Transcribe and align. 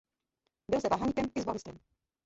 Byl 0.69 0.79
zde 0.79 0.89
varhaníkem 0.89 1.25
i 1.35 1.41
sbormistrem. 1.41 1.79